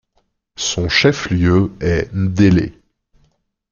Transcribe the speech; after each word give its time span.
Son 0.57 0.89
chef-lieu 0.89 1.69
est 1.79 2.11
Ndélé. 2.11 2.73